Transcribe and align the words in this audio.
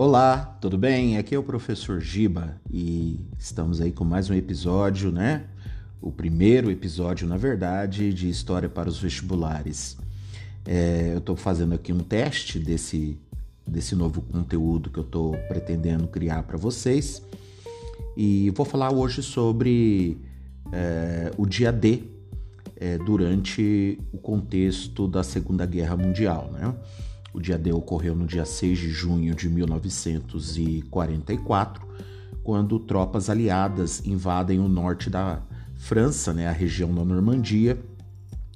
Olá, 0.00 0.56
tudo 0.62 0.78
bem? 0.78 1.18
Aqui 1.18 1.34
é 1.34 1.38
o 1.38 1.42
professor 1.42 2.00
Giba 2.00 2.58
e 2.72 3.20
estamos 3.38 3.82
aí 3.82 3.92
com 3.92 4.02
mais 4.02 4.30
um 4.30 4.34
episódio, 4.34 5.12
né? 5.12 5.44
O 6.00 6.10
primeiro 6.10 6.70
episódio, 6.70 7.28
na 7.28 7.36
verdade, 7.36 8.10
de 8.14 8.26
História 8.26 8.66
para 8.66 8.88
os 8.88 8.98
Vestibulares. 8.98 9.98
É, 10.64 11.10
eu 11.12 11.18
estou 11.18 11.36
fazendo 11.36 11.74
aqui 11.74 11.92
um 11.92 11.98
teste 11.98 12.58
desse, 12.58 13.18
desse 13.66 13.94
novo 13.94 14.22
conteúdo 14.22 14.88
que 14.88 14.98
eu 14.98 15.04
estou 15.04 15.36
pretendendo 15.48 16.08
criar 16.08 16.44
para 16.44 16.56
vocês 16.56 17.22
e 18.16 18.48
vou 18.56 18.64
falar 18.64 18.90
hoje 18.90 19.22
sobre 19.22 20.16
é, 20.72 21.30
o 21.36 21.44
dia 21.44 21.70
D 21.70 22.04
é, 22.74 22.96
durante 22.96 23.98
o 24.14 24.16
contexto 24.16 25.06
da 25.06 25.22
Segunda 25.22 25.66
Guerra 25.66 25.94
Mundial, 25.94 26.50
né? 26.54 26.74
O 27.32 27.40
dia 27.40 27.56
D 27.56 27.72
ocorreu 27.72 28.16
no 28.16 28.26
dia 28.26 28.44
6 28.44 28.78
de 28.78 28.90
junho 28.90 29.34
de 29.34 29.48
1944, 29.48 31.88
quando 32.42 32.78
tropas 32.78 33.30
aliadas 33.30 34.04
invadem 34.04 34.58
o 34.58 34.68
norte 34.68 35.08
da 35.08 35.40
França, 35.76 36.32
né, 36.32 36.48
a 36.48 36.52
região 36.52 36.92
da 36.94 37.04
Normandia, 37.04 37.78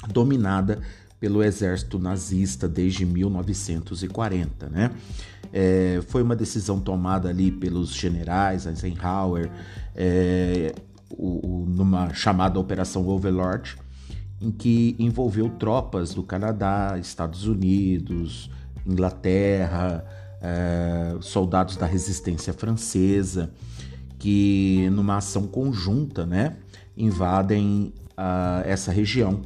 dominada 0.09 0.81
pelo 1.21 1.43
exército 1.43 1.99
nazista 1.99 2.69
desde 2.69 3.07
1940, 3.07 4.69
né? 4.69 4.91
É, 5.53 6.03
foi 6.09 6.23
uma 6.23 6.37
decisão 6.37 6.81
tomada 6.81 7.29
ali 7.29 7.51
pelos 7.51 7.95
generais 7.95 8.67
Eisenhower, 8.67 9.51
é, 9.95 10.75
o, 11.11 11.63
o, 11.63 11.67
numa 11.67 12.13
chamada 12.13 12.59
Operação 12.59 13.07
Overlord, 13.09 13.77
em 14.41 14.51
que 14.51 14.97
envolveu 14.99 15.49
tropas 15.49 16.13
do 16.13 16.23
Canadá, 16.23 16.99
Estados 17.01 17.47
Unidos, 17.47 18.51
Inglaterra, 18.87 20.05
é, 20.41 21.17
soldados 21.21 21.77
da 21.77 21.87
resistência 21.87 22.53
francesa, 22.53 23.51
que 24.19 24.89
numa 24.91 25.17
ação 25.17 25.47
conjunta, 25.47 26.27
né, 26.27 26.57
invadem 26.97 27.93
uh, 28.13 28.63
essa 28.65 28.93
região. 28.93 29.43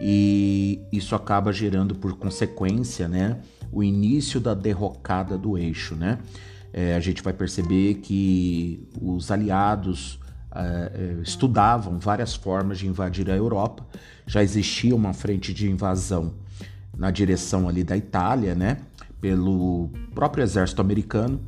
E 0.00 0.80
isso 0.92 1.14
acaba 1.14 1.52
gerando 1.52 1.94
por 1.94 2.16
consequência, 2.16 3.08
né, 3.08 3.38
o 3.72 3.82
início 3.82 4.40
da 4.40 4.54
derrocada 4.54 5.36
do 5.36 5.58
eixo, 5.58 5.94
né? 5.94 6.18
É, 6.72 6.94
a 6.94 7.00
gente 7.00 7.22
vai 7.22 7.32
perceber 7.32 7.94
que 7.94 8.86
os 9.00 9.30
aliados 9.30 10.14
uh, 10.52 11.22
estudavam 11.22 11.98
várias 11.98 12.34
formas 12.34 12.78
de 12.78 12.86
invadir 12.86 13.30
a 13.30 13.34
Europa. 13.34 13.86
Já 14.26 14.42
existia 14.42 14.94
uma 14.94 15.14
frente 15.14 15.52
de 15.52 15.68
invasão 15.70 16.34
na 16.98 17.10
direção 17.10 17.68
ali 17.68 17.84
da 17.84 17.96
Itália, 17.96 18.54
né? 18.54 18.78
Pelo 19.20 19.88
próprio 20.14 20.42
exército 20.42 20.80
americano, 20.80 21.40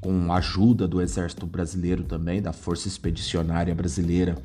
com 0.00 0.32
a 0.32 0.36
ajuda 0.36 0.86
do 0.86 1.00
exército 1.00 1.46
brasileiro 1.46 2.04
também, 2.04 2.42
da 2.42 2.52
Força 2.52 2.86
Expedicionária 2.86 3.74
Brasileira 3.74 4.36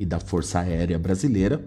e 0.00 0.06
da 0.06 0.18
Força 0.18 0.60
Aérea 0.60 0.98
Brasileira. 0.98 1.62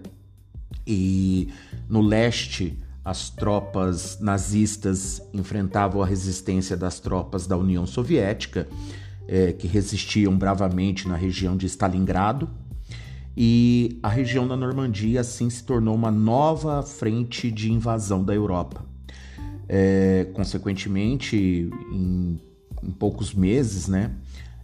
E 0.86 1.48
no 1.88 2.00
leste, 2.00 2.76
as 3.04 3.30
tropas 3.30 4.18
nazistas 4.20 5.22
enfrentavam 5.32 6.02
a 6.02 6.06
resistência 6.06 6.76
das 6.76 6.98
tropas 7.00 7.46
da 7.46 7.56
União 7.56 7.86
Soviética, 7.86 8.68
é, 9.28 9.52
que 9.52 9.68
resistiam 9.68 10.36
bravamente 10.36 11.06
na 11.06 11.16
região 11.16 11.56
de 11.56 11.66
Stalingrado 11.66 12.48
e 13.36 13.98
a 14.02 14.08
região 14.08 14.46
da 14.46 14.56
Normandia 14.56 15.20
assim 15.20 15.48
se 15.48 15.64
tornou 15.64 15.94
uma 15.94 16.10
nova 16.10 16.82
frente 16.82 17.50
de 17.50 17.72
invasão 17.72 18.22
da 18.22 18.34
Europa. 18.34 18.84
É, 19.68 20.26
consequentemente, 20.34 21.70
em, 21.90 22.38
em, 22.82 22.90
poucos 22.90 23.32
meses, 23.32 23.88
né, 23.88 24.10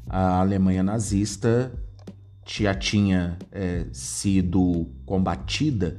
a 0.06 0.40
Alemanha 0.40 0.83
nazista 0.83 1.73
já 2.46 2.74
tinha 2.74 3.39
é, 3.51 3.86
sido 3.92 4.86
combatida 5.07 5.98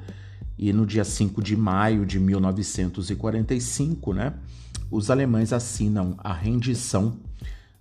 e 0.58 0.74
no 0.74 0.86
dia 0.86 1.04
5 1.04 1.42
de 1.42 1.56
maio 1.56 2.06
de 2.06 2.20
1945, 2.20 4.14
né, 4.14 4.34
os 4.92 5.10
alemães 5.10 5.54
assinam 5.54 6.16
a 6.18 6.34
rendição, 6.34 7.18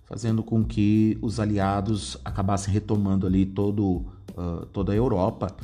fazendo 0.05 0.41
com 0.41 0.63
que 0.63 1.17
os 1.21 1.39
aliados 1.39 2.17
acabassem 2.23 2.73
retomando 2.73 3.27
ali 3.27 3.45
todo 3.45 4.05
uh, 4.39 4.65
toda 4.67 4.91
a 4.93 4.95
Europa 4.95 5.55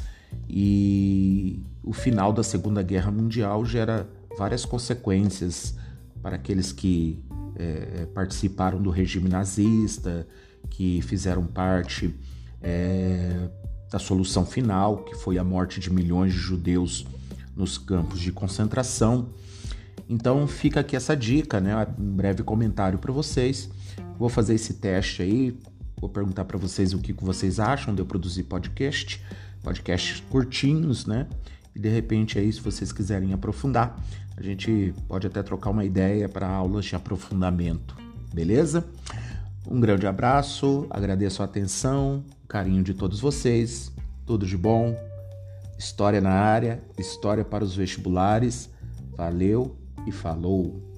e 0.49 1.59
o 1.83 1.93
final 1.93 2.33
da 2.33 2.43
Segunda 2.43 2.81
Guerra 2.81 3.11
Mundial 3.11 3.65
gera 3.65 4.07
várias 4.37 4.65
consequências 4.65 5.75
para 6.21 6.35
aqueles 6.35 6.71
que 6.71 7.23
é, 7.55 8.07
participaram 8.13 8.81
do 8.81 8.89
regime 8.89 9.29
nazista, 9.29 10.27
que 10.69 11.01
fizeram 11.03 11.45
parte 11.45 12.13
é, 12.61 13.49
da 13.91 13.99
solução 13.99 14.45
final, 14.45 15.03
que 15.03 15.15
foi 15.15 15.37
a 15.37 15.43
morte 15.43 15.79
de 15.79 15.91
milhões 15.91 16.33
de 16.33 16.39
judeus 16.39 17.05
nos 17.55 17.77
campos 17.77 18.19
de 18.19 18.31
concentração. 18.31 19.29
Então 20.09 20.45
fica 20.47 20.81
aqui 20.81 20.95
essa 20.95 21.15
dica, 21.15 21.59
né? 21.59 21.75
Um 21.97 22.15
breve 22.15 22.43
comentário 22.43 22.99
para 22.99 23.11
vocês. 23.11 23.69
Vou 24.19 24.29
fazer 24.29 24.55
esse 24.55 24.75
teste 24.75 25.21
aí, 25.21 25.57
Vou 25.99 26.09
perguntar 26.09 26.45
para 26.45 26.57
vocês 26.57 26.93
o 26.93 26.99
que 26.99 27.13
vocês 27.13 27.59
acham 27.59 27.93
de 27.93 28.01
eu 28.01 28.05
produzir 28.05 28.43
podcast, 28.43 29.21
podcasts 29.63 30.19
curtinhos, 30.29 31.05
né? 31.05 31.27
E 31.75 31.79
de 31.79 31.89
repente 31.89 32.37
aí, 32.39 32.51
se 32.51 32.61
vocês 32.61 32.91
quiserem 32.91 33.33
aprofundar, 33.33 33.99
a 34.37 34.41
gente 34.41 34.93
pode 35.07 35.27
até 35.27 35.41
trocar 35.41 35.71
uma 35.71 35.85
ideia 35.85 36.27
para 36.29 36.47
aulas 36.47 36.85
de 36.85 36.95
aprofundamento, 36.95 37.95
beleza? 38.33 38.85
Um 39.67 39.79
grande 39.79 40.05
abraço, 40.05 40.85
agradeço 40.89 41.41
a 41.41 41.45
atenção, 41.45 42.23
carinho 42.47 42.83
de 42.83 42.93
todos 42.93 43.19
vocês, 43.19 43.91
tudo 44.25 44.45
de 44.45 44.57
bom. 44.57 44.95
História 45.77 46.21
na 46.21 46.31
área, 46.31 46.81
história 46.97 47.43
para 47.43 47.63
os 47.63 47.75
vestibulares. 47.75 48.69
Valeu 49.17 49.75
e 50.05 50.11
falou! 50.11 50.94